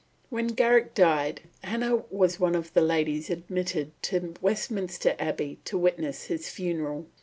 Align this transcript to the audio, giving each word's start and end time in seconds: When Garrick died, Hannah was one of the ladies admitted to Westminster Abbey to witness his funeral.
When 0.31 0.47
Garrick 0.47 0.95
died, 0.95 1.41
Hannah 1.63 1.97
was 2.09 2.39
one 2.39 2.55
of 2.55 2.73
the 2.73 2.81
ladies 2.81 3.29
admitted 3.29 3.91
to 4.01 4.33
Westminster 4.41 5.15
Abbey 5.19 5.59
to 5.65 5.77
witness 5.77 6.23
his 6.23 6.49
funeral. 6.49 7.05